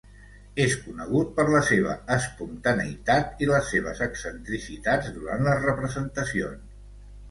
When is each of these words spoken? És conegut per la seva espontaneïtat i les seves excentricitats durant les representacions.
És 0.63 0.71
conegut 0.85 1.29
per 1.35 1.45
la 1.57 1.61
seva 1.67 1.93
espontaneïtat 2.17 3.45
i 3.47 3.53
les 3.53 3.71
seves 3.77 4.05
excentricitats 4.09 5.17
durant 5.23 5.49
les 5.53 5.67
representacions. 5.71 6.79